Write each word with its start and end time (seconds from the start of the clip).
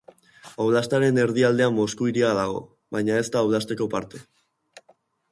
Oblastaren 0.63 1.17
erdialdean 1.23 1.75
Mosku 1.75 2.07
hiria 2.11 2.31
dago, 2.37 2.63
baina 2.97 3.19
ez 3.25 3.27
da 3.35 3.43
oblasteko 3.49 3.89
parte. 3.93 4.23